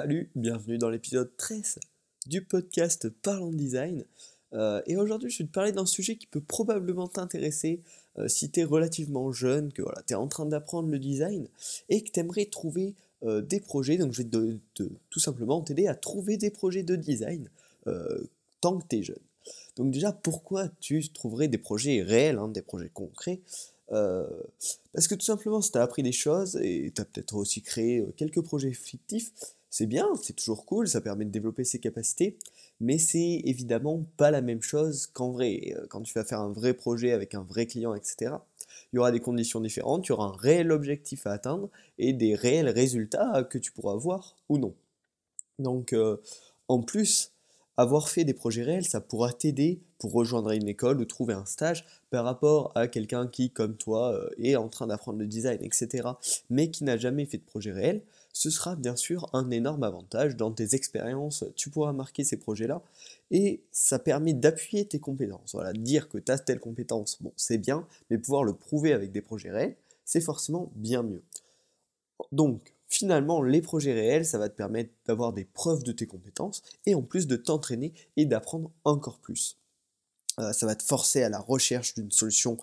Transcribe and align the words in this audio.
Salut, 0.00 0.30
bienvenue 0.36 0.78
dans 0.78 0.90
l'épisode 0.90 1.36
13 1.36 1.80
du 2.28 2.40
podcast 2.40 3.08
Parlons 3.08 3.50
Design. 3.50 4.04
Euh, 4.52 4.80
et 4.86 4.96
aujourd'hui, 4.96 5.28
je 5.28 5.38
vais 5.38 5.48
te 5.48 5.52
parler 5.52 5.72
d'un 5.72 5.86
sujet 5.86 6.14
qui 6.14 6.28
peut 6.28 6.40
probablement 6.40 7.08
t'intéresser 7.08 7.80
euh, 8.16 8.28
si 8.28 8.48
tu 8.48 8.60
es 8.60 8.64
relativement 8.64 9.32
jeune, 9.32 9.72
que 9.72 9.82
voilà, 9.82 10.00
tu 10.06 10.12
es 10.12 10.16
en 10.16 10.28
train 10.28 10.46
d'apprendre 10.46 10.88
le 10.88 11.00
design 11.00 11.48
et 11.88 12.04
que 12.04 12.12
tu 12.12 12.20
aimerais 12.20 12.44
trouver 12.44 12.94
euh, 13.24 13.40
des 13.40 13.58
projets. 13.58 13.96
Donc, 13.96 14.12
je 14.12 14.22
vais 14.22 14.28
tout 15.10 15.18
simplement 15.18 15.62
t'aider 15.62 15.88
à 15.88 15.96
trouver 15.96 16.36
des 16.36 16.50
projets 16.50 16.84
de 16.84 16.94
design 16.94 17.50
tant 18.60 18.78
que 18.78 18.86
tu 18.88 18.98
es 18.98 19.02
jeune. 19.02 19.16
Donc, 19.74 19.90
déjà, 19.90 20.12
pourquoi 20.12 20.68
tu 20.78 21.08
trouverais 21.08 21.48
des 21.48 21.58
projets 21.58 22.02
réels, 22.02 22.38
hein, 22.38 22.46
des 22.46 22.62
projets 22.62 22.90
concrets? 22.94 23.40
Parce 23.88 25.08
que 25.08 25.16
tout 25.16 25.24
simplement, 25.24 25.60
si 25.60 25.72
tu 25.72 25.78
as 25.78 25.82
appris 25.82 26.04
des 26.04 26.12
choses 26.12 26.54
et 26.62 26.92
tu 26.94 27.00
as 27.00 27.04
peut-être 27.04 27.34
aussi 27.34 27.62
créé 27.62 28.04
quelques 28.16 28.42
projets 28.42 28.74
fictifs, 28.74 29.32
c'est 29.70 29.86
bien, 29.86 30.08
c'est 30.22 30.34
toujours 30.34 30.64
cool, 30.64 30.88
ça 30.88 31.00
permet 31.00 31.24
de 31.24 31.30
développer 31.30 31.64
ses 31.64 31.78
capacités, 31.78 32.38
mais 32.80 32.98
c'est 32.98 33.42
évidemment 33.44 34.04
pas 34.16 34.30
la 34.30 34.40
même 34.40 34.62
chose 34.62 35.06
qu'en 35.06 35.30
vrai. 35.30 35.74
Euh, 35.76 35.86
quand 35.88 36.02
tu 36.02 36.14
vas 36.14 36.24
faire 36.24 36.40
un 36.40 36.52
vrai 36.52 36.74
projet 36.74 37.12
avec 37.12 37.34
un 37.34 37.42
vrai 37.42 37.66
client, 37.66 37.94
etc., 37.94 38.36
il 38.92 38.96
y 38.96 38.98
aura 38.98 39.12
des 39.12 39.20
conditions 39.20 39.60
différentes, 39.60 40.06
il 40.06 40.10
y 40.10 40.12
aura 40.12 40.26
un 40.26 40.36
réel 40.36 40.72
objectif 40.72 41.26
à 41.26 41.32
atteindre 41.32 41.68
et 41.98 42.12
des 42.12 42.34
réels 42.34 42.70
résultats 42.70 43.44
que 43.44 43.58
tu 43.58 43.72
pourras 43.72 43.92
avoir 43.92 44.36
ou 44.48 44.58
non. 44.58 44.74
Donc, 45.58 45.92
euh, 45.92 46.16
en 46.68 46.80
plus, 46.80 47.32
avoir 47.76 48.08
fait 48.08 48.24
des 48.24 48.34
projets 48.34 48.62
réels, 48.62 48.84
ça 48.84 49.00
pourra 49.00 49.32
t'aider 49.32 49.80
pour 49.98 50.12
rejoindre 50.12 50.50
une 50.50 50.68
école 50.68 51.00
ou 51.00 51.04
trouver 51.04 51.34
un 51.34 51.44
stage 51.44 51.84
par 52.10 52.24
rapport 52.24 52.72
à 52.74 52.88
quelqu'un 52.88 53.26
qui, 53.26 53.50
comme 53.50 53.76
toi, 53.76 54.12
euh, 54.14 54.30
est 54.38 54.56
en 54.56 54.68
train 54.68 54.86
d'apprendre 54.86 55.18
le 55.18 55.26
design, 55.26 55.58
etc., 55.62 56.08
mais 56.50 56.70
qui 56.70 56.84
n'a 56.84 56.96
jamais 56.96 57.26
fait 57.26 57.38
de 57.38 57.44
projet 57.44 57.72
réel 57.72 58.02
ce 58.38 58.50
sera 58.50 58.76
bien 58.76 58.94
sûr 58.94 59.28
un 59.32 59.50
énorme 59.50 59.82
avantage 59.82 60.36
dans 60.36 60.52
tes 60.52 60.76
expériences, 60.76 61.44
tu 61.56 61.70
pourras 61.70 61.92
marquer 61.92 62.22
ces 62.22 62.36
projets-là, 62.36 62.84
et 63.32 63.64
ça 63.72 63.98
permet 63.98 64.32
d'appuyer 64.32 64.86
tes 64.86 65.00
compétences. 65.00 65.54
Voilà, 65.54 65.72
dire 65.72 66.08
que 66.08 66.18
tu 66.18 66.30
as 66.30 66.38
telle 66.38 66.60
compétence, 66.60 67.20
bon, 67.20 67.32
c'est 67.34 67.58
bien, 67.58 67.84
mais 68.10 68.16
pouvoir 68.16 68.44
le 68.44 68.52
prouver 68.52 68.92
avec 68.92 69.10
des 69.10 69.22
projets 69.22 69.50
réels, 69.50 69.76
c'est 70.04 70.20
forcément 70.20 70.70
bien 70.76 71.02
mieux. 71.02 71.24
Donc, 72.30 72.76
finalement, 72.86 73.42
les 73.42 73.60
projets 73.60 73.92
réels, 73.92 74.24
ça 74.24 74.38
va 74.38 74.48
te 74.48 74.54
permettre 74.54 74.92
d'avoir 75.04 75.32
des 75.32 75.44
preuves 75.44 75.82
de 75.82 75.90
tes 75.90 76.06
compétences, 76.06 76.62
et 76.86 76.94
en 76.94 77.02
plus 77.02 77.26
de 77.26 77.34
t'entraîner 77.34 77.92
et 78.16 78.24
d'apprendre 78.24 78.70
encore 78.84 79.18
plus. 79.18 79.58
Euh, 80.38 80.52
ça 80.52 80.64
va 80.64 80.76
te 80.76 80.84
forcer 80.84 81.24
à 81.24 81.28
la 81.28 81.40
recherche 81.40 81.94
d'une 81.96 82.12
solution 82.12 82.56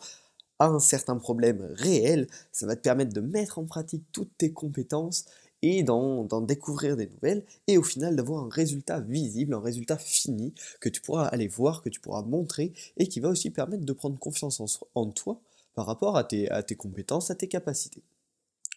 à 0.60 0.68
un 0.68 0.80
certain 0.80 1.18
problème 1.18 1.68
réel, 1.74 2.28
ça 2.54 2.66
va 2.66 2.78
te 2.78 2.82
permettre 2.82 3.12
de 3.14 3.20
mettre 3.20 3.60
en 3.60 3.66
pratique 3.66 4.06
toutes 4.14 4.38
tes 4.38 4.54
compétences 4.54 5.26
et 5.66 5.84
d'en 5.84 6.42
découvrir 6.42 6.96
des 6.96 7.08
nouvelles, 7.08 7.44
et 7.68 7.78
au 7.78 7.84
final 7.84 8.16
d'avoir 8.16 8.44
un 8.44 8.50
résultat 8.50 9.00
visible, 9.00 9.56
un 9.56 9.60
résultat 9.60 9.98
fini, 9.98 10.54
que 10.80 10.90
tu 10.90 11.02
pourras 11.02 11.26
aller 11.26 11.48
voir, 11.48 11.82
que 11.82 11.90
tu 11.90 12.00
pourras 12.00 12.22
montrer, 12.22 12.72
et 12.98 13.08
qui 13.08 13.20
va 13.20 13.30
aussi 13.30 13.50
permettre 13.50 13.84
de 13.84 13.94
prendre 13.94 14.20
confiance 14.20 14.62
en, 14.94 15.10
toi 15.10 15.42
par 15.74 15.88
rapport 15.88 16.18
à 16.18 16.24
tes, 16.24 16.76
compétences, 16.78 17.32
à 17.32 17.36
tes 17.36 17.48
capacités. 17.48 18.04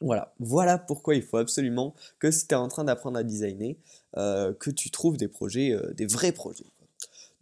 Voilà, 0.00 0.33
voilà 0.39 0.78
pourquoi 0.78 1.14
il 1.14 1.22
faut 1.22 1.36
absolument 1.36 1.95
que 2.20 2.30
si 2.30 2.47
tu 2.47 2.55
es 2.55 2.56
en 2.56 2.69
train 2.69 2.84
d'apprendre 2.84 3.19
à 3.19 3.25
designer, 3.25 3.77
euh, 4.17 4.55
que 4.55 4.70
tu 4.70 4.91
trouves 4.91 5.17
des 5.17 5.28
projets, 5.28 5.73
euh, 5.73 5.92
des 5.92 6.06
vrais 6.06 6.33
projets. 6.33 6.64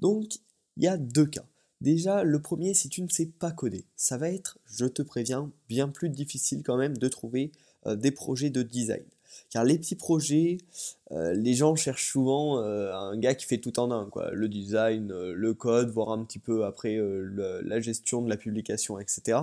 Donc, 0.00 0.38
il 0.77 0.84
y 0.84 0.88
a 0.88 0.97
deux 0.97 1.27
cas. 1.27 1.44
Déjà, 1.83 2.25
le 2.25 2.41
premier, 2.41 2.75
si 2.75 2.88
tu 2.88 3.03
ne 3.03 3.08
sais 3.08 3.27
pas 3.27 3.53
coder, 3.53 3.84
ça 3.97 4.16
va 4.16 4.31
être, 4.31 4.58
je 4.64 4.86
te 4.86 5.03
préviens, 5.03 5.53
bien 5.69 5.88
plus 5.88 6.08
difficile 6.08 6.62
quand 6.62 6.78
même 6.78 6.97
de 6.97 7.08
trouver 7.08 7.53
euh, 7.86 7.94
des 7.94 8.10
projets 8.10 8.50
de 8.50 8.62
design. 8.62 9.05
Car 9.50 9.64
les 9.64 9.78
petits 9.78 9.96
projets, 9.96 10.58
euh, 11.12 11.32
les 11.34 11.54
gens 11.54 11.76
cherchent 11.76 12.10
souvent 12.10 12.60
euh, 12.60 12.92
un 12.92 13.16
gars 13.16 13.34
qui 13.34 13.46
fait 13.46 13.58
tout 13.58 13.78
en 13.78 13.90
un, 13.90 14.06
quoi. 14.06 14.30
Le 14.32 14.48
design, 14.48 15.12
euh, 15.12 15.32
le 15.34 15.54
code, 15.54 15.90
voire 15.90 16.10
un 16.10 16.24
petit 16.24 16.38
peu 16.38 16.64
après 16.64 16.98
la 16.98 17.80
gestion 17.80 18.22
de 18.22 18.28
la 18.28 18.36
publication, 18.36 18.98
etc. 18.98 19.38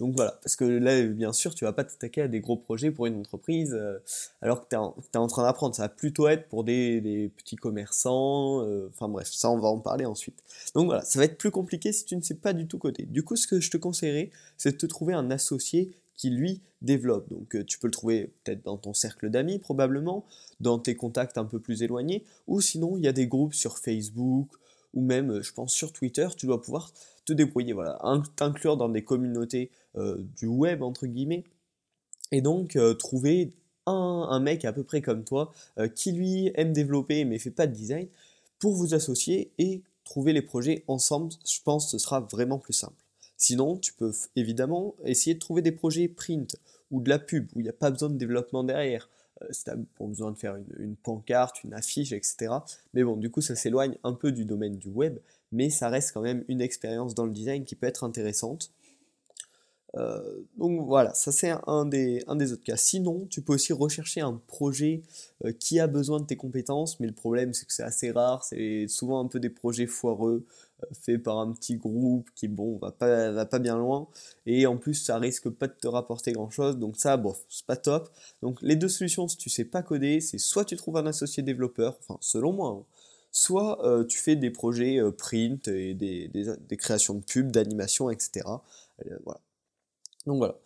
Donc 0.00 0.14
voilà, 0.14 0.38
parce 0.42 0.56
que 0.56 0.64
là, 0.64 1.02
bien 1.02 1.32
sûr, 1.32 1.54
tu 1.54 1.64
vas 1.64 1.72
pas 1.72 1.84
t'attaquer 1.84 2.22
à 2.22 2.28
des 2.28 2.40
gros 2.40 2.56
projets 2.56 2.90
pour 2.90 3.06
une 3.06 3.18
entreprise 3.20 3.78
alors 4.40 4.62
que 4.62 4.68
tu 4.70 4.76
es, 4.76 5.16
en 5.18 5.26
train 5.26 5.42
d'apprendre. 5.42 5.74
Ça 5.74 5.82
va 5.82 5.88
plutôt 5.88 6.28
être 6.28 6.48
pour 6.48 6.64
des, 6.64 7.00
des 7.00 7.28
petits 7.28 7.56
commerçants. 7.56 8.60
Enfin 8.88 9.08
bref, 9.08 9.28
ça, 9.30 9.50
on 9.50 9.58
va 9.58 9.68
en 9.68 9.78
parler 9.78 10.06
ensuite. 10.06 10.42
Donc 10.74 10.86
voilà, 10.86 11.02
ça 11.02 11.18
va 11.18 11.24
être 11.26 11.38
plus 11.38 11.50
compliqué 11.50 11.92
si 11.92 12.04
tu 12.04 12.16
ne 12.16 12.22
sais 12.22 12.34
pas 12.34 12.52
du 12.52 12.66
tout 12.66 12.78
coder. 12.78 13.04
Du 13.04 13.22
coup, 13.22 13.36
ce 13.36 13.46
que 13.46 13.60
je 13.60 13.70
te 13.70 13.76
conseillerais, 13.76 14.30
c'est 14.56 14.72
de 14.72 14.76
te 14.76 14.86
trouver 14.86 15.14
un 15.14 15.30
associé 15.30 15.92
qui 16.16 16.30
lui 16.30 16.60
développe. 16.82 17.28
Donc 17.28 17.54
euh, 17.54 17.64
tu 17.64 17.78
peux 17.78 17.86
le 17.86 17.92
trouver 17.92 18.32
peut-être 18.44 18.64
dans 18.64 18.76
ton 18.76 18.94
cercle 18.94 19.30
d'amis 19.30 19.58
probablement, 19.58 20.24
dans 20.60 20.78
tes 20.78 20.96
contacts 20.96 21.38
un 21.38 21.44
peu 21.44 21.60
plus 21.60 21.82
éloignés, 21.82 22.24
ou 22.46 22.60
sinon 22.60 22.96
il 22.96 23.04
y 23.04 23.08
a 23.08 23.12
des 23.12 23.26
groupes 23.26 23.54
sur 23.54 23.78
Facebook 23.78 24.48
ou 24.94 25.02
même 25.02 25.30
euh, 25.30 25.42
je 25.42 25.52
pense 25.52 25.72
sur 25.72 25.92
Twitter, 25.92 26.28
tu 26.36 26.46
dois 26.46 26.62
pouvoir 26.62 26.92
te 27.24 27.32
débrouiller, 27.32 27.72
voilà, 27.72 27.98
t'inclure 28.36 28.76
dans 28.76 28.88
des 28.88 29.04
communautés 29.04 29.70
euh, 29.96 30.16
du 30.36 30.46
web 30.46 30.82
entre 30.82 31.06
guillemets, 31.06 31.44
et 32.32 32.40
donc 32.40 32.76
trouver 32.98 33.52
un, 33.86 34.26
un, 34.30 34.40
mec 34.40 34.64
à 34.64 34.72
peu 34.72 34.82
près 34.82 35.00
comme 35.00 35.22
toi 35.22 35.52
qui 35.94 36.10
lui 36.10 36.50
aime 36.56 36.72
développer 36.72 37.24
mais 37.24 37.38
fait 37.38 37.52
pas 37.52 37.68
de 37.68 37.72
design 37.72 38.08
pour 38.58 38.74
vous 38.74 38.94
associer 38.94 39.52
et 39.58 39.82
trouver 40.04 40.32
les 40.32 40.42
projets 40.42 40.84
ensemble, 40.88 41.32
je 41.46 41.60
pense 41.62 41.84
que 41.84 41.90
ce 41.92 41.98
sera 41.98 42.20
vraiment 42.20 42.58
plus 42.58 42.72
simple. 42.72 43.05
Sinon, 43.36 43.76
tu 43.76 43.92
peux 43.92 44.12
évidemment 44.34 44.94
essayer 45.04 45.34
de 45.34 45.38
trouver 45.40 45.62
des 45.62 45.72
projets 45.72 46.08
print 46.08 46.56
ou 46.90 47.00
de 47.00 47.08
la 47.08 47.18
pub 47.18 47.48
où 47.54 47.60
il 47.60 47.64
n'y 47.64 47.68
a 47.68 47.74
pas 47.74 47.90
besoin 47.90 48.08
de 48.08 48.16
développement 48.16 48.64
derrière. 48.64 49.08
Euh, 49.42 49.46
si 49.50 49.64
tu 49.64 49.70
as 49.70 49.76
besoin 50.00 50.30
de 50.30 50.38
faire 50.38 50.56
une, 50.78 50.96
pancarte, 50.96 51.62
une 51.64 51.74
affiche, 51.74 52.12
etc. 52.12 52.54
Mais 52.94 53.04
bon, 53.04 53.16
du 53.16 53.30
coup, 53.30 53.42
ça 53.42 53.54
s'éloigne 53.54 53.96
un 54.04 54.14
peu 54.14 54.32
du 54.32 54.44
domaine 54.44 54.78
du 54.78 54.88
web, 54.88 55.18
mais 55.52 55.68
ça 55.68 55.88
reste 55.88 56.12
quand 56.12 56.22
même 56.22 56.44
une 56.48 56.60
expérience 56.62 57.14
dans 57.14 57.26
le 57.26 57.32
design 57.32 57.64
qui 57.64 57.74
peut 57.74 57.86
être 57.86 58.04
intéressante. 58.04 58.70
Euh, 59.96 60.42
donc 60.58 60.84
voilà, 60.86 61.14
ça 61.14 61.32
c'est 61.32 61.54
un 61.66 61.86
des, 61.86 62.22
autres 62.28 62.62
cas. 62.62 62.76
Sinon, 62.76 63.26
tu 63.30 63.40
peux 63.40 63.54
aussi 63.54 63.72
rechercher 63.72 64.20
un 64.20 64.40
projet 64.46 65.02
euh, 65.44 65.52
qui 65.52 65.80
a 65.80 65.86
besoin 65.86 66.20
de 66.20 66.26
tes 66.26 66.36
compétences, 66.36 67.00
mais 67.00 67.06
le 67.06 67.14
problème 67.14 67.54
c'est 67.54 67.66
que 67.66 67.72
c'est 67.72 67.82
assez 67.82 68.10
rare, 68.10 68.44
c'est 68.44 68.88
souvent 68.88 69.24
un 69.24 69.26
peu 69.26 69.40
des 69.40 69.48
projets 69.48 69.86
foireux, 69.86 70.44
euh, 70.82 70.86
faits 70.92 71.22
par 71.22 71.38
un 71.38 71.52
petit 71.52 71.76
groupe 71.76 72.28
qui, 72.34 72.48
bon, 72.48 72.78
va 72.78 72.92
pas, 72.92 73.30
va 73.30 73.46
pas 73.46 73.58
bien 73.58 73.76
loin, 73.76 74.08
et 74.46 74.66
en 74.66 74.76
plus 74.76 74.94
ça 74.94 75.18
risque 75.18 75.48
pas 75.50 75.68
de 75.68 75.74
te 75.74 75.88
rapporter 75.88 76.32
grand 76.32 76.50
chose, 76.50 76.78
donc 76.78 76.96
ça, 76.96 77.16
bon, 77.16 77.34
c'est 77.48 77.66
pas 77.66 77.76
top. 77.76 78.10
Donc 78.42 78.60
les 78.62 78.76
deux 78.76 78.88
solutions, 78.88 79.28
si 79.28 79.36
tu 79.36 79.50
sais 79.50 79.64
pas 79.64 79.82
coder, 79.82 80.20
c'est 80.20 80.38
soit 80.38 80.64
tu 80.64 80.76
trouves 80.76 80.96
un 80.96 81.06
associé 81.06 81.42
développeur, 81.42 81.98
enfin 82.00 82.18
selon 82.20 82.52
moi, 82.52 82.70
hein, 82.70 82.84
soit 83.32 83.78
tu 84.08 84.18
fais 84.18 84.36
des 84.36 84.50
projets 84.50 85.00
print 85.18 85.68
et 85.68 85.94
des, 85.94 86.28
des, 86.28 86.46
des, 86.56 86.76
créations 86.76 87.14
de 87.14 87.20
pubs, 87.24 87.50
d'animation, 87.50 88.10
etc. 88.10 88.46
voilà. 89.24 89.40
Donc 90.26 90.38
voilà. 90.38 90.56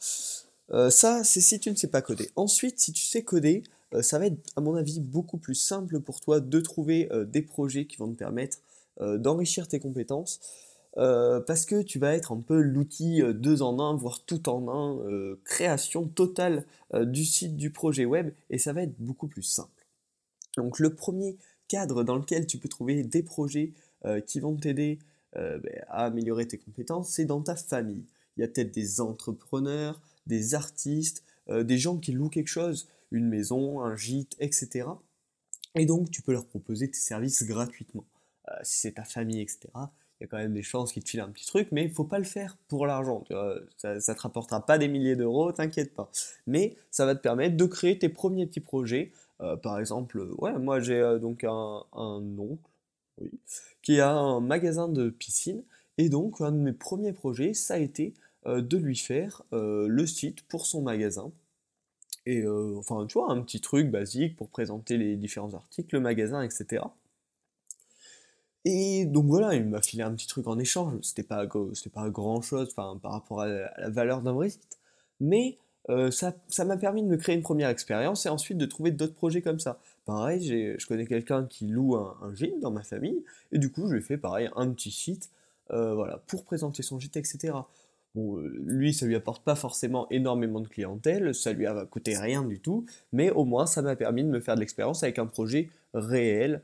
Euh, 0.73 0.91
ça, 0.91 1.25
c'est 1.25 1.41
si 1.41 1.59
tu 1.61 1.71
ne 1.71 1.75
sais 1.75 1.89
pas 1.89 2.03
coder. 2.03 2.31
Ensuite, 2.37 2.79
si 2.79 2.93
tu 2.93 3.03
sais 3.03 3.23
coder, 3.23 3.63
euh, 3.95 4.03
ça 4.03 4.19
va 4.19 4.27
être, 4.27 4.39
à 4.57 4.61
mon 4.61 4.75
avis, 4.75 5.01
beaucoup 5.01 5.39
plus 5.39 5.55
simple 5.55 6.01
pour 6.01 6.21
toi 6.21 6.41
de 6.41 6.61
trouver 6.61 7.11
euh, 7.13 7.25
des 7.25 7.43
projets 7.43 7.87
qui 7.87 7.97
vont 7.97 8.11
te 8.11 8.17
permettre 8.17 8.59
d'enrichir 8.99 9.69
tes 9.69 9.81
compétences. 9.81 10.41
parce 10.95 11.65
que 11.65 11.83
tu 11.83 11.99
vas 11.99 12.15
être 12.15 12.33
un 12.33 12.41
peu 12.41 12.61
l'outil 12.61 13.23
deux 13.35 13.63
en 13.63 13.79
un, 13.81 13.95
voire 13.97 14.25
tout 14.25 14.49
en 14.49 14.69
un, 14.69 15.37
création 15.45 16.07
totale 16.07 16.67
du 16.95 17.25
site 17.25 17.57
du 17.57 17.71
projet 17.71 18.05
web, 18.05 18.33
et 18.51 18.59
ça 18.59 18.73
va 18.73 18.83
être 18.83 18.99
beaucoup 18.99 19.29
plus 19.29 19.43
simple. 19.43 19.87
Donc 20.57 20.79
le 20.79 20.95
premier 20.95 21.37
cadre 21.69 22.03
dans 22.03 22.17
lequel 22.17 22.47
tu 22.47 22.59
peux 22.59 22.69
trouver 22.69 23.03
des 23.03 23.23
projets 23.23 23.73
qui 24.27 24.41
vont 24.41 24.57
t'aider 24.57 24.99
ben, 25.35 25.63
à 25.89 26.07
améliorer 26.07 26.47
tes 26.47 26.59
compétences, 26.59 27.11
c'est 27.11 27.25
dans 27.25 27.41
ta 27.41 27.57
famille 27.57 28.05
il 28.37 28.41
y 28.41 28.45
a 28.45 28.49
peut-être 28.49 28.73
des 28.73 29.01
entrepreneurs, 29.03 30.01
des 30.27 30.55
artistes, 30.55 31.25
euh, 31.51 31.63
des 31.63 31.77
gens 31.77 31.99
qui 31.99 32.13
louent 32.13 32.31
quelque 32.31 32.49
chose, 32.49 32.89
une 33.11 33.29
maison, 33.29 33.83
un 33.83 33.97
gîte, 33.97 34.35
etc. 34.41 34.89
Et 35.75 35.85
donc 35.85 36.11
tu 36.11 36.23
peux 36.23 36.33
leur 36.33 36.47
proposer 36.47 36.91
tes 36.91 36.99
services 36.99 37.43
gratuitement. 37.43 38.07
Euh, 38.49 38.55
si 38.63 38.81
c'est 38.81 38.93
ta 38.93 39.05
famille, 39.05 39.41
etc., 39.41 39.69
il 39.75 40.25
y 40.25 40.25
a 40.25 40.27
quand 40.27 40.37
même 40.37 40.53
des 40.53 40.63
chances 40.63 40.93
qu'ils 40.93 41.03
te 41.03 41.09
filent 41.09 41.21
un 41.21 41.31
petit 41.31 41.47
truc, 41.47 41.69
mais 41.73 41.85
il 41.85 41.91
faut 41.91 42.05
pas 42.05 42.19
le 42.19 42.25
faire 42.25 42.59
pour 42.69 42.87
l'argent. 42.87 43.25
Ça, 43.79 43.95
ne 43.95 44.01
te 44.01 44.21
rapportera 44.21 44.67
pas 44.67 44.77
des 44.77 44.89
milliers 44.89 45.17
d'euros, 45.17 45.51
t'inquiète 45.51 45.95
pas. 45.95 46.11
Mais 46.47 46.77
ça 46.91 47.07
va 47.07 47.15
te 47.15 47.21
permettre 47.21 47.57
de 47.57 47.65
créer 47.65 47.99
tes 47.99 48.11
premiers 48.11 48.47
petits 48.47 48.61
projets. 48.61 49.13
Euh, 49.41 49.57
par 49.57 49.79
exemple, 49.79 50.21
ouais, 50.37 50.59
moi 50.59 50.81
j'ai 50.81 51.19
donc 51.23 51.45
un, 51.45 51.85
un 51.95 52.21
oncle 52.39 52.69
oui, 53.19 53.31
qui 53.81 53.99
a 54.01 54.13
un 54.13 54.41
magasin 54.41 54.89
de 54.89 55.09
piscine. 55.09 55.63
Et 55.97 56.09
donc, 56.09 56.41
un 56.41 56.53
de 56.53 56.57
mes 56.57 56.73
premiers 56.73 57.13
projets, 57.13 57.53
ça 57.53 57.75
a 57.75 57.79
été 57.79 58.15
euh, 58.47 58.63
de 58.63 58.79
lui 58.79 58.97
faire 58.97 59.43
euh, 59.53 59.87
le 59.87 60.07
site 60.07 60.41
pour 60.45 60.65
son 60.65 60.81
magasin. 60.81 61.31
Et 62.25 62.41
euh, 62.41 62.75
enfin, 62.79 63.07
tu 63.07 63.19
vois, 63.19 63.31
un 63.31 63.43
petit 63.43 63.61
truc 63.61 63.91
basique 63.91 64.35
pour 64.35 64.49
présenter 64.49 64.97
les 64.97 65.17
différents 65.17 65.53
articles, 65.53 65.95
le 65.95 66.01
magasin, 66.01 66.43
etc. 66.43 66.85
Et 68.65 69.07
donc 69.07 69.27
voilà, 69.27 69.55
il 69.55 69.65
m'a 69.65 69.81
filé 69.81 70.03
un 70.03 70.13
petit 70.13 70.27
truc 70.27 70.47
en 70.47 70.59
échange. 70.59 70.95
C'était 71.03 71.23
pas, 71.23 71.47
c'était 71.75 71.91
pas 71.91 72.11
grand 72.11 72.43
chose 72.43 72.73
par 72.75 72.97
rapport 73.03 73.41
à 73.41 73.47
la 73.47 73.89
valeur 73.89 74.23
d'un 74.23 74.49
site. 74.49 74.79
Mais 75.21 75.59
ça 76.11 76.65
m'a 76.65 76.77
permis 76.77 77.03
de 77.03 77.09
me 77.09 77.17
créer 77.17 77.35
une 77.35 77.43
première 77.43 77.69
expérience 77.69 78.27
et 78.27 78.29
ensuite 78.29 78.59
de 78.59 78.67
trouver 78.67 78.91
d'autres 78.91 79.15
projets 79.15 79.43
comme 79.43 79.59
ça. 79.59 79.79
Pareil, 80.05 80.77
je 80.79 80.87
connais 80.87 81.07
quelqu'un 81.07 81.47
qui 81.47 81.67
loue 81.67 81.97
un, 81.97 82.17
un, 82.23 82.35
gym 82.35 82.61
dans 82.61 82.71
ma 82.71 82.83
famille, 82.83 83.25
et 83.53 83.59
du 83.59 83.71
coup, 83.71 83.87
je 83.87 83.93
lui 83.93 83.99
ai 84.01 84.03
fait 84.03 84.17
pareil, 84.17 84.51
un 84.57 84.69
petit 84.71 84.91
site, 84.91 85.31
voilà, 85.69 86.23
pour 86.27 86.45
présenter 86.45 86.83
son 86.83 86.99
gîte, 86.99 87.17
etc. 87.17 87.55
Bon, 88.15 88.39
lui, 88.39 88.93
ça 88.93 89.07
lui 89.07 89.15
apporte 89.15 89.45
pas 89.45 89.55
forcément 89.55 90.09
énormément 90.11 90.61
de 90.61 90.67
clientèle, 90.67 91.33
ça 91.33 91.53
lui 91.53 91.67
a 91.67 91.87
coûté 91.87 92.19
rien 92.19 92.43
du 92.43 92.59
tout, 92.59 92.85
mais 93.13 93.31
au 93.31 93.45
moins, 93.45 93.67
ça 93.67 93.83
m'a 93.83 93.95
permis 93.95 94.25
de 94.25 94.29
me 94.29 94.41
faire 94.41 94.57
de 94.57 94.61
l'expérience 94.61 95.05
avec 95.05 95.19
un 95.19 95.27
projet 95.27 95.71
réel, 95.95 96.55
euh, 96.55 96.61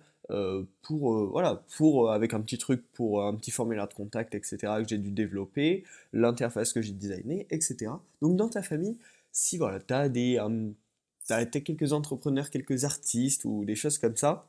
pour, 0.82 1.14
euh, 1.14 1.28
voilà, 1.30 1.62
pour, 1.76 2.08
euh, 2.08 2.12
avec 2.12 2.34
un 2.34 2.40
petit 2.40 2.58
truc 2.58 2.84
pour 2.92 3.24
un 3.24 3.34
petit 3.36 3.50
formulaire 3.50 3.88
de 3.88 3.94
contact, 3.94 4.34
etc., 4.34 4.56
que 4.82 4.88
j'ai 4.88 4.98
dû 4.98 5.10
développer, 5.10 5.84
l'interface 6.12 6.72
que 6.72 6.82
j'ai 6.82 6.92
designée, 6.92 7.46
etc. 7.50 7.92
Donc 8.22 8.36
dans 8.36 8.48
ta 8.48 8.62
famille, 8.62 8.96
si 9.32 9.58
voilà, 9.58 9.80
tu 9.80 9.94
as 9.94 10.08
des... 10.08 10.38
as 11.30 11.46
quelques 11.46 11.92
entrepreneurs, 11.92 12.50
quelques 12.50 12.84
artistes 12.84 13.44
ou 13.44 13.64
des 13.64 13.76
choses 13.76 13.98
comme 13.98 14.16
ça, 14.16 14.48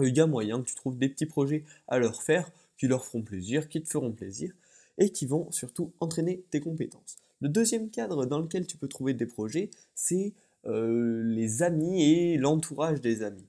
il 0.00 0.16
y 0.16 0.20
a 0.20 0.26
moyen 0.26 0.62
que 0.62 0.68
tu 0.68 0.74
trouves 0.74 0.96
des 0.96 1.08
petits 1.08 1.26
projets 1.26 1.64
à 1.88 1.98
leur 1.98 2.22
faire 2.22 2.50
qui 2.78 2.88
leur 2.88 3.04
feront 3.04 3.22
plaisir, 3.22 3.68
qui 3.68 3.82
te 3.82 3.88
feront 3.88 4.12
plaisir 4.12 4.52
et 4.98 5.10
qui 5.10 5.26
vont 5.26 5.50
surtout 5.52 5.92
entraîner 6.00 6.42
tes 6.50 6.60
compétences. 6.60 7.16
Le 7.40 7.48
deuxième 7.48 7.90
cadre 7.90 8.24
dans 8.24 8.38
lequel 8.38 8.66
tu 8.66 8.76
peux 8.76 8.88
trouver 8.88 9.14
des 9.14 9.26
projets, 9.26 9.70
c'est 9.94 10.32
les 10.64 11.62
amis 11.62 12.02
et 12.02 12.38
l'entourage 12.38 13.00
des 13.00 13.22
amis. 13.22 13.46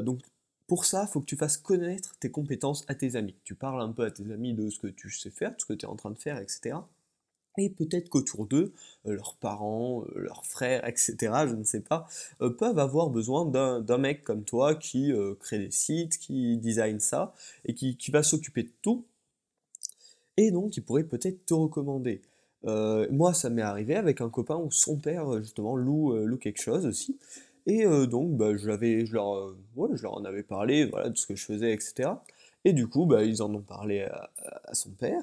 donc 0.00 0.20
pour 0.66 0.84
ça, 0.84 1.06
il 1.08 1.12
faut 1.12 1.20
que 1.20 1.26
tu 1.26 1.36
fasses 1.36 1.56
connaître 1.56 2.16
tes 2.18 2.30
compétences 2.30 2.84
à 2.88 2.94
tes 2.94 3.16
amis. 3.16 3.36
Tu 3.44 3.54
parles 3.54 3.82
un 3.82 3.92
peu 3.92 4.04
à 4.04 4.10
tes 4.10 4.30
amis 4.32 4.54
de 4.54 4.70
ce 4.70 4.78
que 4.78 4.86
tu 4.86 5.10
sais 5.10 5.30
faire, 5.30 5.54
de 5.54 5.60
ce 5.60 5.66
que 5.66 5.74
tu 5.74 5.86
es 5.86 5.88
en 5.88 5.96
train 5.96 6.10
de 6.10 6.18
faire, 6.18 6.38
etc. 6.38 6.76
Et 7.58 7.68
peut-être 7.68 8.08
qu'autour 8.08 8.46
d'eux, 8.46 8.72
euh, 9.06 9.14
leurs 9.14 9.36
parents, 9.36 10.04
euh, 10.04 10.20
leurs 10.20 10.46
frères, 10.46 10.86
etc., 10.88 11.16
je 11.46 11.54
ne 11.54 11.64
sais 11.64 11.80
pas, 11.80 12.06
euh, 12.40 12.50
peuvent 12.50 12.78
avoir 12.78 13.10
besoin 13.10 13.44
d'un 13.44 13.98
mec 13.98 14.24
comme 14.24 14.44
toi 14.44 14.74
qui 14.74 15.12
crée 15.40 15.58
des 15.58 15.70
sites, 15.70 16.18
qui 16.18 16.56
design 16.58 17.00
ça, 17.00 17.34
et 17.64 17.74
qui, 17.74 18.10
va 18.10 18.22
s'occuper 18.22 18.62
de 18.62 18.72
tout. 18.82 19.04
Et 20.36 20.50
donc, 20.50 20.76
il 20.76 20.82
pourrait 20.82 21.04
peut-être 21.04 21.44
te 21.46 21.54
recommander. 21.54 22.22
moi, 22.64 23.34
ça 23.34 23.50
m'est 23.50 23.62
arrivé 23.62 23.96
avec 23.96 24.20
un 24.20 24.30
copain 24.30 24.56
où 24.56 24.70
son 24.70 24.96
père, 24.96 25.40
justement, 25.42 25.76
loue, 25.76 26.14
loue 26.26 26.38
quelque 26.38 26.62
chose 26.62 26.86
aussi. 26.86 27.18
Et 27.66 27.84
euh, 27.84 28.06
donc, 28.06 28.36
bah, 28.36 28.56
je, 28.56 28.66
leur, 29.12 29.34
euh, 29.34 29.56
je 29.94 30.02
leur 30.02 30.14
en 30.14 30.24
avais 30.24 30.42
parlé 30.42 30.86
voilà, 30.86 31.08
de 31.08 31.16
ce 31.16 31.26
que 31.26 31.36
je 31.36 31.44
faisais, 31.44 31.72
etc. 31.72 32.10
Et 32.64 32.72
du 32.72 32.86
coup, 32.86 33.06
bah, 33.06 33.24
ils 33.24 33.42
en 33.42 33.52
ont 33.54 33.62
parlé 33.62 34.02
à, 34.02 34.74
son 34.74 34.90
père. 34.90 35.22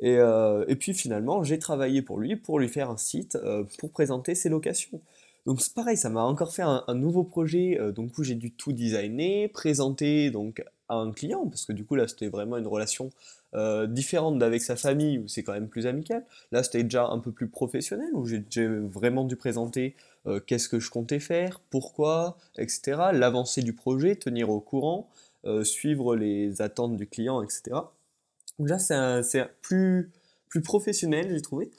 Et, 0.00 0.16
euh, 0.18 0.64
et 0.68 0.76
puis 0.76 0.94
finalement, 0.94 1.44
j'ai 1.44 1.58
travaillé 1.58 2.02
pour 2.02 2.18
lui, 2.18 2.36
pour 2.36 2.58
lui 2.58 2.68
faire 2.68 2.90
un 2.90 2.96
site, 2.96 3.38
pour 3.78 3.90
présenter 3.90 4.34
ses 4.34 4.48
locations. 4.48 5.00
Donc 5.46 5.60
c'est 5.60 5.74
pareil, 5.74 5.96
ça 5.96 6.08
m'a 6.08 6.22
encore 6.22 6.52
fait 6.52 6.62
un, 6.62 6.94
nouveau 6.94 7.24
projet, 7.24 7.76
donc 7.94 8.16
où 8.18 8.22
j'ai 8.22 8.36
dû 8.36 8.52
tout 8.52 8.72
designer, 8.72 9.48
présenter 9.48 10.30
donc 10.30 10.64
un 10.94 11.12
client, 11.12 11.46
parce 11.46 11.64
que 11.64 11.72
du 11.72 11.84
coup 11.84 11.94
là 11.94 12.08
c'était 12.08 12.28
vraiment 12.28 12.56
une 12.56 12.66
relation 12.66 13.10
différente 13.88 14.38
d'avec 14.38 14.62
sa 14.62 14.76
famille, 14.76 15.18
où 15.18 15.28
c'est 15.28 15.42
quand 15.42 15.52
même 15.52 15.68
plus 15.68 15.86
amical. 15.86 16.24
Là 16.52 16.62
c'était 16.62 16.84
déjà 16.84 17.08
un 17.08 17.18
peu 17.18 17.32
plus 17.32 17.48
professionnel, 17.48 18.08
où 18.14 18.26
j'ai 18.26 18.66
vraiment 18.66 19.24
dû 19.24 19.36
présenter 19.36 19.94
euh, 20.26 20.40
qu'est-ce 20.40 20.68
que 20.68 20.78
je 20.78 20.90
comptais 20.90 21.20
faire, 21.20 21.60
pourquoi, 21.70 22.36
etc. 22.56 23.10
L'avancée 23.12 23.62
du 23.62 23.72
projet, 23.72 24.16
tenir 24.16 24.50
au 24.50 24.60
courant, 24.60 25.08
euh, 25.44 25.64
suivre 25.64 26.14
les 26.14 26.62
attentes 26.62 26.96
du 26.96 27.06
client, 27.08 27.42
etc. 27.42 27.62
Donc 28.58 28.68
là, 28.68 28.78
c'est 28.78 29.44
plus, 29.60 30.12
plus 30.48 30.62
professionnel, 30.62 31.28
j'ai 31.30 31.42
trouvé. 31.42 31.70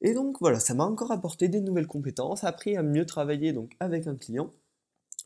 Et 0.00 0.14
donc 0.14 0.38
voilà, 0.40 0.60
ça 0.60 0.72
m'a 0.72 0.84
encore 0.84 1.12
apporté 1.12 1.48
des 1.48 1.60
nouvelles 1.60 1.86
compétences, 1.86 2.44
appris 2.44 2.76
à 2.76 2.82
mieux 2.82 3.04
travailler 3.04 3.52
donc 3.52 3.72
avec 3.80 4.06
un 4.06 4.16
client, 4.16 4.50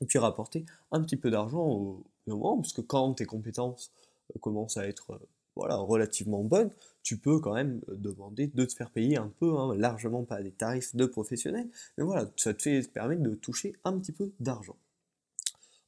et 0.01 0.07
puis 0.07 0.19
rapporter 0.19 0.65
un 0.93 1.01
petit 1.03 1.17
peu 1.17 1.31
d'argent 1.31 1.67
au, 1.67 2.05
moment, 2.27 2.57
parce 2.57 2.73
que 2.73 2.81
quand 2.81 3.15
tes 3.15 3.27
compétences 3.27 3.93
euh, 4.35 4.39
commencent 4.41 4.77
à 4.77 4.87
être 4.87 5.21
voilà, 5.57 5.77
relativement 5.77 6.43
bonnes, 6.43 6.71
tu 7.03 7.19
peux 7.19 7.39
quand 7.39 7.55
même 7.55 7.81
euh, 7.89 7.95
demander 7.97 8.49
de 8.49 8.65
te 8.65 8.73
faire 8.75 8.91
payer 8.91 9.17
un 9.17 9.31
peu, 9.39 9.57
hein, 9.57 9.75
largement 9.77 10.25
pas 10.25 10.43
des 10.43 10.51
tarifs 10.51 10.97
de 10.97 11.07
professionnels, 11.07 11.69
mais 11.97 12.05
voilà, 12.05 12.31
ça 12.37 12.55
te 12.55 12.63
fait 12.63 12.83
permettre 12.93 13.23
de 13.23 13.35
toucher 13.35 13.75
un 13.85 13.99
petit 13.99 14.13
peu 14.13 14.33
d'argent. 14.41 14.77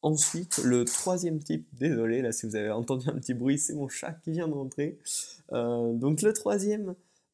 Ensuite, 0.03 0.59
le 0.63 0.85
troisième 0.85 1.41
type, 1.41 1.67
désolé 1.73 2.23
là 2.23 2.31
si 2.31 2.47
vous 2.47 2.55
avez 2.55 2.71
entendu 2.71 3.09
un 3.09 3.15
petit 3.15 3.35
bruit, 3.35 3.59
c'est 3.59 3.75
mon 3.75 3.89
chat 3.89 4.13
qui 4.23 4.31
vient 4.31 4.47
de 4.47 4.53
rentrer. 4.53 4.99
Euh, 5.53 5.93
donc 5.95 6.23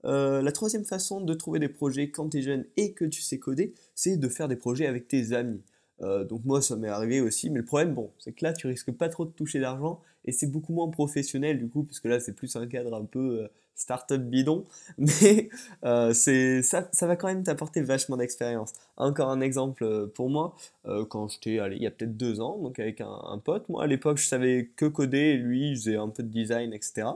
euh, 0.04 0.42
la 0.42 0.52
troisième 0.52 0.84
façon 0.84 1.20
de 1.20 1.34
trouver 1.34 1.58
des 1.58 1.68
projets 1.68 2.10
quand 2.10 2.30
tu 2.30 2.38
es 2.38 2.42
jeune 2.42 2.64
et 2.76 2.92
que 2.92 3.04
tu 3.04 3.20
sais 3.20 3.38
coder, 3.38 3.74
c'est 3.94 4.16
de 4.16 4.28
faire 4.28 4.48
des 4.48 4.56
projets 4.56 4.86
avec 4.86 5.06
tes 5.06 5.32
amis. 5.32 5.60
Donc 6.02 6.44
moi 6.44 6.60
ça 6.60 6.76
m'est 6.76 6.88
arrivé 6.88 7.20
aussi, 7.20 7.48
mais 7.50 7.60
le 7.60 7.64
problème 7.64 7.94
bon, 7.94 8.10
c'est 8.18 8.32
que 8.32 8.44
là 8.44 8.52
tu 8.52 8.66
risques 8.66 8.92
pas 8.92 9.08
trop 9.08 9.24
de 9.24 9.30
toucher 9.30 9.60
d'argent 9.60 10.00
et 10.24 10.32
c'est 10.32 10.50
beaucoup 10.50 10.72
moins 10.72 10.88
professionnel 10.88 11.58
du 11.58 11.68
coup, 11.68 11.84
puisque 11.84 12.06
là 12.06 12.20
c'est 12.20 12.32
plus 12.32 12.56
un 12.56 12.66
cadre 12.66 12.94
un 12.94 13.04
peu 13.04 13.48
startup 13.74 14.22
bidon, 14.22 14.64
mais 14.98 15.48
euh, 15.84 16.12
c'est 16.12 16.62
ça, 16.62 16.88
ça 16.92 17.06
va 17.06 17.16
quand 17.16 17.28
même 17.28 17.42
t'apporter 17.42 17.82
vachement 17.82 18.16
d'expérience. 18.16 18.72
Encore 18.96 19.30
un 19.30 19.40
exemple 19.40 19.84
euh, 19.84 20.06
pour 20.06 20.30
moi, 20.30 20.54
euh, 20.86 21.04
quand 21.04 21.28
j'étais, 21.28 21.58
allé 21.58 21.76
il 21.76 21.82
y 21.82 21.86
a 21.86 21.90
peut-être 21.90 22.16
deux 22.16 22.40
ans, 22.40 22.58
donc 22.58 22.78
avec 22.78 23.00
un, 23.00 23.40
pote, 23.44 23.68
moi 23.68 23.84
à 23.84 23.86
l'époque 23.86 24.18
je 24.18 24.26
savais 24.26 24.70
que 24.76 24.86
coder, 24.86 25.34
lui 25.34 25.70
il 25.70 25.76
faisait 25.76 25.96
un 25.96 26.08
peu 26.08 26.22
de 26.22 26.28
design, 26.28 26.72
etc. 26.72 27.08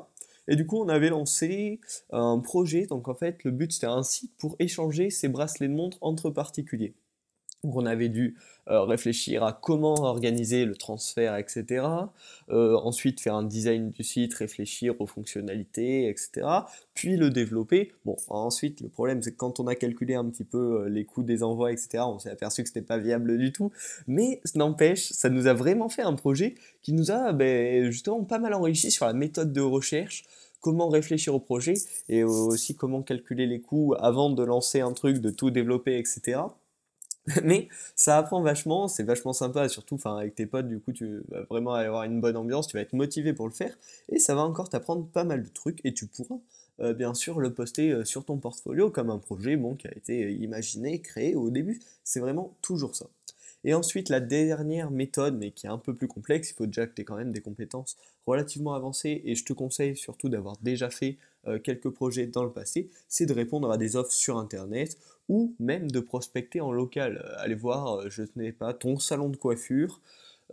Et 0.48 0.54
du 0.54 0.64
coup, 0.64 0.80
on 0.80 0.88
avait 0.88 1.08
lancé 1.08 1.80
un 2.12 2.38
projet. 2.38 2.86
Donc, 2.86 3.08
en 3.08 3.16
fait, 3.16 3.42
le 3.42 3.50
but, 3.50 3.72
c'était 3.72 3.88
un 3.88 4.04
site 4.04 4.30
pour 4.38 4.54
échanger 4.60 5.10
ses 5.10 5.26
bracelets 5.26 5.66
de 5.66 5.72
montre 5.72 5.98
entre 6.02 6.30
particuliers. 6.30 6.94
On 7.74 7.86
avait 7.86 8.08
dû 8.08 8.36
euh, 8.68 8.82
réfléchir 8.82 9.44
à 9.44 9.52
comment 9.52 9.94
organiser 9.94 10.64
le 10.64 10.74
transfert, 10.74 11.36
etc. 11.36 11.86
Euh, 12.50 12.74
ensuite 12.76 13.20
faire 13.20 13.36
un 13.36 13.44
design 13.44 13.90
du 13.90 14.02
site, 14.02 14.34
réfléchir 14.34 15.00
aux 15.00 15.06
fonctionnalités, 15.06 16.08
etc. 16.08 16.46
Puis 16.94 17.16
le 17.16 17.30
développer. 17.30 17.92
Bon, 18.04 18.16
ensuite 18.28 18.80
le 18.80 18.88
problème 18.88 19.22
c'est 19.22 19.30
que 19.30 19.36
quand 19.36 19.60
on 19.60 19.68
a 19.68 19.76
calculé 19.76 20.14
un 20.14 20.24
petit 20.24 20.42
peu 20.42 20.82
euh, 20.82 20.88
les 20.88 21.04
coûts 21.04 21.22
des 21.22 21.44
envois, 21.44 21.70
etc. 21.70 22.02
On 22.06 22.18
s'est 22.18 22.30
aperçu 22.30 22.62
que 22.62 22.68
c'était 22.68 22.82
pas 22.82 22.98
viable 22.98 23.38
du 23.38 23.52
tout. 23.52 23.70
Mais 24.08 24.40
n'empêche, 24.56 25.10
ça 25.12 25.28
nous 25.28 25.46
a 25.46 25.54
vraiment 25.54 25.88
fait 25.88 26.02
un 26.02 26.14
projet 26.14 26.56
qui 26.82 26.92
nous 26.92 27.12
a 27.12 27.32
ben, 27.32 27.90
justement 27.90 28.24
pas 28.24 28.40
mal 28.40 28.52
enrichi 28.52 28.90
sur 28.90 29.06
la 29.06 29.12
méthode 29.12 29.52
de 29.52 29.60
recherche 29.60 30.24
comment 30.60 30.88
réfléchir 30.88 31.32
au 31.32 31.38
projet 31.38 31.74
et 32.08 32.24
aussi 32.24 32.74
comment 32.74 33.02
calculer 33.02 33.46
les 33.46 33.60
coûts 33.60 33.94
avant 34.00 34.30
de 34.30 34.42
lancer 34.42 34.80
un 34.80 34.92
truc, 34.92 35.18
de 35.18 35.30
tout 35.30 35.52
développer, 35.52 35.96
etc. 35.96 36.40
mais 37.42 37.68
ça 37.96 38.18
apprend 38.18 38.40
vachement, 38.40 38.88
c'est 38.88 39.02
vachement 39.02 39.32
sympa, 39.32 39.68
surtout 39.68 39.98
avec 40.04 40.34
tes 40.34 40.46
potes, 40.46 40.68
du 40.68 40.78
coup 40.78 40.92
tu 40.92 41.22
vas 41.28 41.42
vraiment 41.42 41.74
avoir 41.74 42.04
une 42.04 42.20
bonne 42.20 42.36
ambiance, 42.36 42.68
tu 42.68 42.76
vas 42.76 42.82
être 42.82 42.92
motivé 42.92 43.32
pour 43.32 43.46
le 43.46 43.52
faire, 43.52 43.76
et 44.10 44.18
ça 44.18 44.34
va 44.34 44.42
encore 44.42 44.68
t'apprendre 44.68 45.06
pas 45.06 45.24
mal 45.24 45.42
de 45.42 45.48
trucs, 45.48 45.80
et 45.84 45.92
tu 45.92 46.06
pourras 46.06 46.38
euh, 46.80 46.92
bien 46.94 47.14
sûr 47.14 47.40
le 47.40 47.52
poster 47.52 47.90
euh, 47.90 48.04
sur 48.04 48.24
ton 48.24 48.36
portfolio 48.36 48.90
comme 48.90 49.10
un 49.10 49.18
projet 49.18 49.56
bon, 49.56 49.74
qui 49.74 49.88
a 49.88 49.96
été 49.96 50.24
euh, 50.24 50.30
imaginé, 50.30 51.00
créé 51.00 51.34
au 51.34 51.50
début, 51.50 51.80
c'est 52.04 52.20
vraiment 52.20 52.54
toujours 52.62 52.94
ça. 52.94 53.06
Et 53.64 53.74
ensuite, 53.74 54.10
la 54.10 54.20
dernière 54.20 54.92
méthode, 54.92 55.36
mais 55.36 55.50
qui 55.50 55.66
est 55.66 55.70
un 55.70 55.78
peu 55.78 55.94
plus 55.94 56.06
complexe, 56.06 56.50
il 56.50 56.54
faut 56.54 56.66
déjà 56.66 56.86
que 56.86 56.94
tu 56.94 57.02
aies 57.02 57.04
quand 57.04 57.16
même 57.16 57.32
des 57.32 57.40
compétences 57.40 57.96
relativement 58.26 58.74
avancées, 58.74 59.22
et 59.24 59.34
je 59.34 59.44
te 59.44 59.52
conseille 59.52 59.96
surtout 59.96 60.28
d'avoir 60.28 60.56
déjà 60.62 60.90
fait 60.90 61.16
quelques 61.62 61.90
projets 61.90 62.26
dans 62.26 62.44
le 62.44 62.52
passé, 62.52 62.90
c'est 63.08 63.26
de 63.26 63.32
répondre 63.32 63.70
à 63.70 63.76
des 63.76 63.96
offres 63.96 64.12
sur 64.12 64.38
Internet 64.38 64.98
ou 65.28 65.54
même 65.58 65.90
de 65.90 66.00
prospecter 66.00 66.60
en 66.60 66.72
local. 66.72 67.22
Euh, 67.24 67.42
aller 67.42 67.54
voir, 67.54 68.00
euh, 68.00 68.10
je 68.10 68.22
ne 68.36 68.50
pas, 68.50 68.74
ton 68.74 68.98
salon 68.98 69.28
de 69.28 69.36
coiffure, 69.36 70.00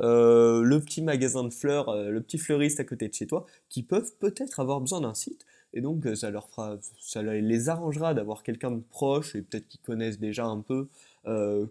euh, 0.02 0.64
le 0.64 0.80
petit 0.80 1.02
magasin 1.02 1.44
de 1.44 1.54
fleurs, 1.54 1.96
le 1.96 2.22
petit 2.22 2.38
fleuriste 2.38 2.80
à 2.80 2.84
côté 2.84 3.08
de 3.08 3.14
chez 3.14 3.28
toi, 3.28 3.46
qui 3.70 3.84
peuvent 3.84 4.14
peut-être 4.20 4.60
avoir 4.60 4.82
besoin 4.82 5.02
d'un 5.02 5.14
site. 5.14 5.46
Et 5.76 5.82
donc 5.82 6.06
ça 6.16 6.30
leur 6.30 6.50
fera, 6.50 6.78
ça 7.00 7.24
les 7.24 7.70
arrangera 7.70 8.14
d'avoir 8.14 8.44
quelqu'un 8.44 8.70
de 8.70 8.82
proche 8.92 9.36
et 9.36 9.42
peut-être 9.42 9.68
qu'ils 9.68 9.82
connaissent 9.82 10.20
déjà 10.20 10.46
un 10.46 10.62
peu 10.62 10.88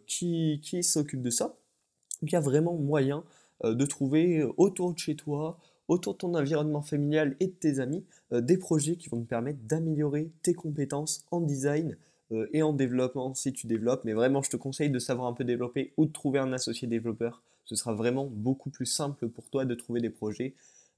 qui, 0.06 0.60
qui 0.60 0.82
s'occupe 0.82 1.22
de 1.22 1.30
ça. 1.30 1.54
il 2.22 2.32
y 2.32 2.34
a 2.34 2.40
vraiment 2.40 2.74
moyen 2.74 3.22
de 3.62 3.86
trouver 3.86 4.42
autour 4.56 4.92
de 4.92 4.98
chez 4.98 5.14
toi, 5.14 5.56
autour 5.88 6.14
de 6.14 6.18
ton 6.18 6.34
environnement 6.34 6.82
familial 6.82 7.36
et 7.40 7.46
de 7.46 7.52
tes 7.52 7.80
amis, 7.80 8.04
des 8.30 8.56
projets 8.56 8.96
qui 8.96 9.08
vont 9.08 9.20
te 9.20 9.28
permettre 9.28 9.58
d'améliorer 9.64 10.30
tes 10.42 10.54
compétences 10.54 11.26
en 11.30 11.40
design, 11.40 11.96
euh, 12.32 12.46
et 12.52 12.62
en 12.62 12.72
développement 12.72 13.34
si 13.34 13.52
tu 13.52 13.66
développes. 13.66 14.04
Mais 14.04 14.12
vraiment, 14.12 14.42
je 14.42 14.50
te 14.50 14.56
conseille 14.56 14.90
de 14.90 14.98
savoir 14.98 15.28
un 15.28 15.32
peu 15.32 15.44
développer 15.44 15.92
ou 15.96 16.06
de 16.06 16.12
trouver 16.12 16.38
un 16.38 16.52
associé 16.52 16.88
développeur. 16.88 17.42
Ce 17.64 17.76
sera 17.76 17.92
vraiment 17.94 18.26
beaucoup 18.26 18.70
plus 18.70 18.86
simple 18.86 19.28
pour 19.28 19.48
toi 19.50 19.64
de 19.64 19.74
trouver 19.74 20.00
des 20.00 20.10
projets. 20.10 20.54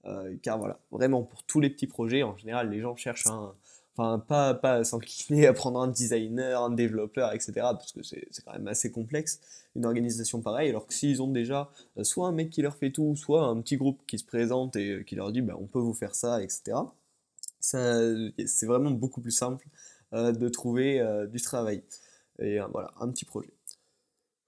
Euh, 0.07 0.35
car 0.43 0.59
voilà, 0.59 0.79
vraiment 0.91 1.23
pour 1.23 1.43
tous 1.45 1.61
les 1.61 1.71
petits 1.71 1.87
projets, 1.87 2.23
en 2.23 2.37
général, 2.37 2.71
les 2.71 2.81
gens 2.81 2.95
cherchent 2.97 3.26
un. 3.26 3.55
Enfin, 3.97 4.19
pas, 4.19 4.55
pas 4.55 4.75
à 4.75 4.85
s'enquiner 4.85 5.47
à 5.47 5.53
prendre 5.53 5.81
un 5.81 5.87
designer, 5.87 6.61
un 6.61 6.71
développeur, 6.71 7.33
etc. 7.33 7.53
Parce 7.55 7.93
que 7.93 8.03
c'est 8.03 8.27
quand 8.45 8.53
même 8.53 8.67
assez 8.67 8.91
complexe, 8.91 9.41
une 9.77 9.87
organisation 9.87 10.41
pareille. 10.41 10.69
Alors 10.69 10.87
que 10.89 10.95
s'ils 10.95 11.23
ont 11.23 11.31
déjà 11.31 11.71
euh, 11.97 12.03
soit 12.03 12.27
un 12.27 12.33
mec 12.33 12.51
qui 12.51 12.61
leur 12.61 12.77
fait 12.77 12.91
tout, 12.91 13.15
soit 13.15 13.45
un 13.45 13.61
petit 13.61 13.77
groupe 13.77 14.01
qui 14.07 14.19
se 14.19 14.25
présente 14.25 14.75
et 14.75 15.05
qui 15.05 15.15
leur 15.15 15.31
dit 15.31 15.43
bah, 15.43 15.55
on 15.61 15.67
peut 15.67 15.79
vous 15.79 15.95
faire 15.95 16.17
ça, 16.17 16.43
etc. 16.43 16.77
C'est 17.61 18.67
vraiment 18.67 18.91
beaucoup 18.91 19.21
plus 19.21 19.31
simple 19.31 19.65
euh, 20.13 20.33
de 20.33 20.49
trouver 20.49 21.01
euh, 21.01 21.27
du 21.29 21.41
travail. 21.41 21.85
Et 22.41 22.59
voilà, 22.73 22.93
un 22.99 23.09
petit 23.11 23.25
projet. 23.25 23.53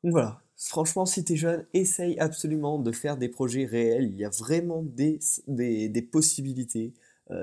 Donc 0.03 0.11
voilà, 0.11 0.43
franchement, 0.57 1.07
si 1.07 1.25
t'es 1.25 1.37
jeune, 1.37 1.65
essaye 1.73 2.19
absolument 2.19 2.81
de 2.81 2.91
faire 2.91 3.17
des 3.17 3.29
projets 3.29 3.65
réels. 3.65 4.07
Il 4.07 4.17
y 4.17 4.25
a 4.25 4.31
vraiment 4.31 4.83
des, 4.83 5.21
des, 5.47 6.03
possibilités. 6.03 6.95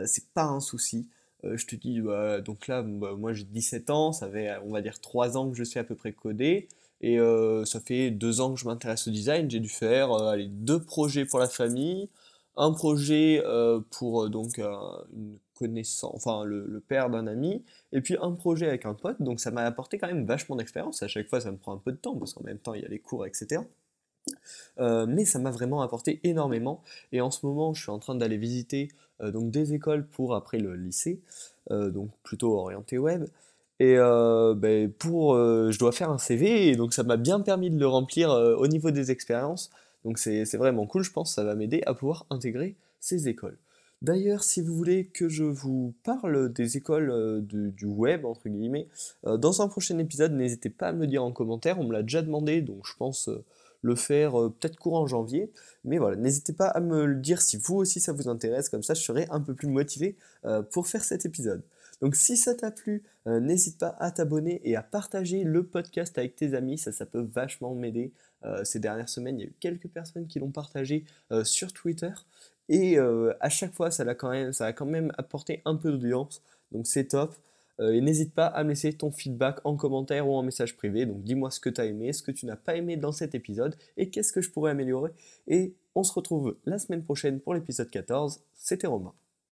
c'est 0.06 0.28
pas 0.34 0.44
un 0.44 0.60
souci. 0.60 1.08
Je 1.44 1.66
te 1.66 1.76
dis, 1.76 2.02
bah, 2.02 2.42
donc 2.42 2.68
là, 2.68 2.82
bah, 2.84 3.16
moi 3.18 3.34
j'ai 3.34 3.44
17 3.44 3.90
ans, 3.90 4.12
ça 4.14 4.30
fait, 4.30 4.52
on 4.66 4.72
va 4.72 4.82
dire, 4.82 5.00
3 5.00 5.38
ans 5.38 5.50
que 5.50 5.58
je 5.58 5.64
suis 5.64 5.80
à 5.80 5.84
peu 5.84 5.96
près 5.96 6.14
codé. 6.14 6.68
Et 7.02 7.18
ça 7.66 7.82
fait 7.82 8.12
2 8.12 8.42
ans 8.42 8.54
que 8.54 8.60
je 8.60 8.66
m'intéresse 8.66 9.08
au 9.08 9.12
design. 9.12 9.50
J'ai 9.52 9.60
dû 9.60 9.70
faire 9.70 10.14
allez, 10.14 10.48
deux 10.48 10.82
projets 10.82 11.26
pour 11.26 11.40
la 11.40 11.50
famille, 11.50 12.10
un 12.56 12.72
projet 12.72 13.42
euh, 13.46 13.80
pour 13.90 14.24
euh, 14.24 14.30
donc 14.30 14.58
une 14.58 15.38
connaissance, 15.56 16.14
enfin 16.16 16.44
le, 16.44 16.80
père 16.88 17.10
d'un 17.10 17.28
ami, 17.28 17.64
et 17.92 18.02
puis 18.02 18.16
un 18.22 18.32
projet 18.32 18.68
avec 18.68 18.86
un 18.86 18.94
pote. 18.94 19.22
Donc 19.22 19.40
ça 19.40 19.52
m'a 19.52 19.64
apporté 19.64 19.98
quand 19.98 20.08
même 20.08 20.26
vachement 20.26 20.56
d'expérience. 20.56 21.04
À 21.04 21.08
chaque 21.08 21.28
fois, 21.30 21.42
ça 21.42 21.52
me 21.52 21.58
prend 21.58 21.74
un 21.74 21.78
peu 21.78 21.92
de 21.92 21.98
temps 21.98 22.16
parce 22.18 22.34
qu'en 22.34 22.44
même 22.44 22.60
temps, 22.60 22.74
il 22.74 22.82
y 22.82 22.86
a 22.86 22.90
les 22.90 23.00
cours, 23.00 23.26
etc. 23.26 23.62
Euh, 24.80 25.06
mais 25.08 25.26
ça 25.26 25.40
m'a 25.40 25.52
vraiment 25.52 25.82
apporté 25.82 26.20
énormément. 26.24 26.82
Et 27.12 27.22
en 27.22 27.32
ce 27.32 27.46
moment, 27.46 27.74
je 27.74 27.82
suis 27.82 27.92
en 27.92 28.00
train 28.00 28.16
d'aller 28.16 28.38
visiter 28.38 28.90
donc 29.22 29.52
des 29.52 29.74
écoles 29.74 30.06
pour 30.06 30.36
après 30.36 30.58
le 30.58 30.76
lycée, 30.76 31.22
donc 31.70 32.10
plutôt 32.24 32.58
orienté 32.58 32.98
web. 32.98 33.26
Et 33.80 33.96
ben, 33.96 34.92
pour, 34.92 35.36
je 35.36 35.80
dois 35.80 35.94
faire 35.94 36.10
un 36.10 36.18
CV, 36.18 36.68
et 36.68 36.76
donc 36.76 36.94
ça 36.94 37.04
m'a 37.04 37.16
bien 37.16 37.40
permis 37.40 37.70
de 37.70 37.80
le 37.80 37.88
remplir 37.88 38.32
au 38.32 38.68
niveau 38.68 38.92
des 38.92 39.12
expériences. 39.12 39.70
Donc 40.04 40.18
c'est 40.18 40.58
vraiment 40.58 40.86
cool, 40.88 41.04
je 41.04 41.12
pense, 41.12 41.34
ça 41.34 41.46
va 41.46 41.56
m'aider 41.56 41.84
à 41.86 41.94
pouvoir 41.94 42.26
intégrer 42.30 42.76
ces 43.00 43.30
écoles. 43.30 43.58
D'ailleurs, 44.04 44.44
si 44.44 44.60
vous 44.60 44.76
voulez 44.76 45.06
que 45.06 45.30
je 45.30 45.46
vous 45.46 45.94
parle 46.04 46.52
des 46.52 46.76
écoles 46.76 47.10
euh, 47.10 47.40
du 47.42 47.86
web, 47.86 48.26
entre 48.26 48.50
guillemets, 48.50 48.90
euh, 49.26 49.38
dans 49.38 49.62
un 49.62 49.70
prochain 49.70 49.98
épisode, 49.98 50.34
n'hésitez 50.34 50.70
pas 50.70 50.90
à 50.90 50.92
me 50.92 51.02
le 51.02 51.08
dire 51.08 51.24
en 51.24 51.32
commentaire, 51.32 51.80
on 51.80 51.86
me 51.86 51.94
l'a 51.94 52.02
déjà 52.02 52.22
demandé, 52.22 52.62
donc 52.62 52.86
je 52.86 52.94
pense 52.98 53.30
euh, 53.30 53.46
le 53.84 53.96
faire 53.96 54.32
peut-être 54.32 54.78
courant 54.78 55.06
janvier. 55.06 55.52
Mais 55.86 56.00
voilà, 56.00 56.16
n'hésitez 56.16 56.54
pas 56.54 56.68
à 56.68 56.80
me 56.80 57.06
le 57.06 57.16
dire 57.16 57.42
si 57.42 57.58
vous 57.58 57.76
aussi 57.76 58.00
ça 58.00 58.12
vous 58.12 58.28
intéresse, 58.28 58.70
comme 58.70 58.82
ça 58.82 58.96
je 58.96 59.04
serai 59.04 59.28
un 59.30 59.40
peu 59.40 59.54
plus 59.54 59.68
motivé 59.68 60.16
pour 60.72 60.88
faire 60.88 61.04
cet 61.04 61.26
épisode. 61.26 61.62
Donc 62.02 62.16
si 62.16 62.36
ça 62.36 62.56
t'a 62.56 62.72
plu, 62.72 63.04
n'hésite 63.26 63.78
pas 63.78 63.96
à 64.00 64.10
t'abonner 64.10 64.62
et 64.64 64.76
à 64.76 64.82
partager 64.82 65.44
le 65.44 65.64
podcast 65.64 66.18
avec 66.18 66.36
tes 66.36 66.56
amis, 66.56 66.78
ça, 66.78 66.92
ça 66.92 67.06
peut 67.06 67.28
vachement 67.34 67.76
m'aider 67.76 68.12
euh, 68.46 68.64
ces 68.64 68.80
dernières 68.80 69.10
semaines, 69.10 69.40
il 69.40 69.44
y 69.44 69.46
a 69.46 69.50
eu 69.50 69.56
quelques 69.60 69.88
personnes 69.88 70.28
qui 70.28 70.40
l'ont 70.40 70.52
partagé 70.52 71.06
euh, 71.32 71.44
sur 71.44 71.72
Twitter. 71.72 72.12
Et 72.70 72.98
euh, 72.98 73.34
à 73.40 73.50
chaque 73.50 73.74
fois, 73.74 73.92
ça 73.92 74.04
a 74.04 74.74
quand 74.74 74.86
même 74.86 75.12
apporté 75.18 75.62
un 75.66 75.76
peu 75.76 75.92
d'audience. 75.92 76.42
Donc 76.72 76.88
c'est 76.88 77.06
top. 77.06 77.36
Et 77.80 78.02
n'hésite 78.02 78.34
pas 78.34 78.46
à 78.46 78.64
me 78.64 78.70
laisser 78.70 78.94
ton 78.94 79.12
feedback 79.12 79.60
en 79.64 79.76
commentaire 79.76 80.28
ou 80.28 80.34
en 80.34 80.44
message 80.44 80.78
privé. 80.78 81.06
Donc 81.06 81.24
dis-moi 81.24 81.52
ce 81.52 81.60
que 81.60 81.70
tu 81.70 81.82
as 81.82 81.86
aimé, 81.86 82.14
ce 82.14 82.24
que 82.24 82.32
tu 82.32 82.46
n'as 82.46 82.56
pas 82.56 82.76
aimé 82.76 82.98
dans 82.98 83.12
cet 83.12 83.36
épisode 83.36 83.76
et 83.98 84.10
qu'est-ce 84.10 84.32
que 84.32 84.42
je 84.42 84.52
pourrais 84.52 84.72
améliorer. 84.72 85.12
Et 85.48 85.74
on 85.96 86.04
se 86.04 86.14
retrouve 86.14 86.58
la 86.66 86.80
semaine 86.80 87.04
prochaine 87.04 87.40
pour 87.40 87.54
l'épisode 87.54 87.90
14. 87.90 88.42
C'était 88.54 88.88
Romain. 88.88 89.14